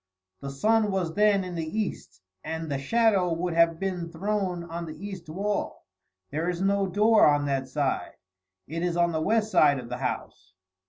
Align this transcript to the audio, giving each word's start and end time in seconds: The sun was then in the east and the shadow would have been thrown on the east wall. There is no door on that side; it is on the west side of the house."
The 0.39 0.49
sun 0.49 0.89
was 0.89 1.13
then 1.13 1.43
in 1.43 1.53
the 1.53 1.79
east 1.79 2.23
and 2.43 2.71
the 2.71 2.79
shadow 2.79 3.31
would 3.33 3.53
have 3.53 3.79
been 3.79 4.11
thrown 4.11 4.63
on 4.63 4.87
the 4.87 4.95
east 4.97 5.29
wall. 5.29 5.85
There 6.31 6.49
is 6.49 6.59
no 6.59 6.87
door 6.87 7.27
on 7.27 7.45
that 7.45 7.67
side; 7.67 8.15
it 8.65 8.81
is 8.81 8.97
on 8.97 9.11
the 9.11 9.21
west 9.21 9.51
side 9.51 9.77
of 9.77 9.89
the 9.89 9.97
house." 9.97 10.55